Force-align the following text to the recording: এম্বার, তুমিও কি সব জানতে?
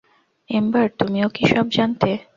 এম্বার, 0.49 0.85
তুমিও 0.99 1.27
কি 1.35 1.43
সব 1.53 1.65
জানতে? 1.75 2.09